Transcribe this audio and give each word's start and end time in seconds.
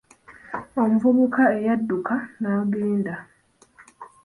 Omuvubuka 0.81 1.43
eyadduka 1.57 2.15
n'agenda. 2.41 3.15